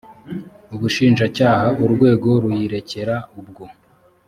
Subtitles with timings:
[0.75, 3.63] ubushinjacyaha urwego ruyirekera ubwo